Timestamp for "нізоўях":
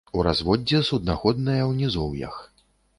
1.85-2.45